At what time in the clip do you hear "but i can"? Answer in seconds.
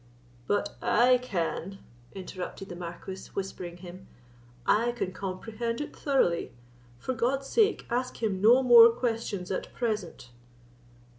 0.47-1.77